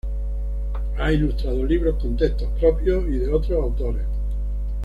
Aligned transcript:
Ha 0.97 1.11
ilustrado 1.11 1.63
libros 1.63 2.01
con 2.01 2.17
textos 2.17 2.49
propios 2.59 3.03
y 3.05 3.19
de 3.19 3.31
otros 3.31 3.61
autores. 3.65 4.07